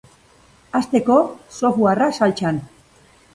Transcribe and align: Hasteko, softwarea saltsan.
Hasteko, 0.79 1.17
softwarea 1.59 2.09
saltsan. 2.21 2.59